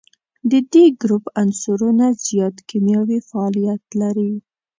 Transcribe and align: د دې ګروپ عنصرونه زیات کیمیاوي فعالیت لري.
د 0.51 0.53
دې 0.71 0.85
ګروپ 1.01 1.25
عنصرونه 1.41 2.05
زیات 2.25 2.55
کیمیاوي 2.69 3.19
فعالیت 3.29 3.83
لري. 4.01 4.31